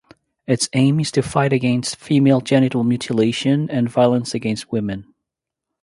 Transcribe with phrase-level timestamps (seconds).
[0.47, 5.13] Its aim is to fight against female genital mutilation and violence against women.